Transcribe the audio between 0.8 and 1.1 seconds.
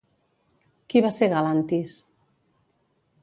Qui